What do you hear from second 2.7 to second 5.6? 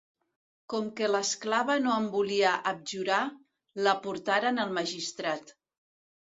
abjurar, la portaren al magistrat.